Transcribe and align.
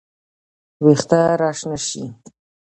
وېښته 0.83 1.21
راشنه 1.41 1.77
شي 1.87 2.03